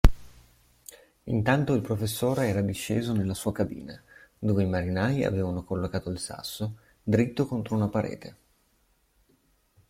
[1.25, 4.01] Intanto il professore era disceso nella sua cabina,
[4.39, 8.37] dove i marinai avevano collocato il sasso, dritto contro una parete.